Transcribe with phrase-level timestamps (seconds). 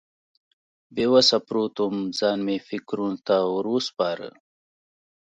[0.95, 4.29] بې وسه پروت وم، ځان مې فکرونو ته ور وسپاره.